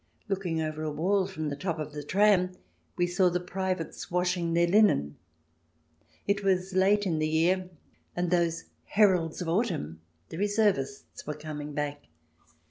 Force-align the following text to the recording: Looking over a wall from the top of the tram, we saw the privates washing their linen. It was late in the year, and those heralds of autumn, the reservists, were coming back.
Looking 0.27 0.59
over 0.63 0.81
a 0.81 0.89
wall 0.89 1.27
from 1.27 1.49
the 1.49 1.55
top 1.55 1.77
of 1.77 1.93
the 1.93 2.01
tram, 2.01 2.53
we 2.97 3.05
saw 3.05 3.29
the 3.29 3.39
privates 3.39 4.09
washing 4.09 4.55
their 4.55 4.65
linen. 4.65 5.15
It 6.25 6.43
was 6.43 6.73
late 6.73 7.05
in 7.05 7.19
the 7.19 7.29
year, 7.29 7.69
and 8.15 8.31
those 8.31 8.63
heralds 8.85 9.43
of 9.43 9.47
autumn, 9.47 10.01
the 10.29 10.37
reservists, 10.39 11.27
were 11.27 11.35
coming 11.35 11.73
back. 11.75 12.07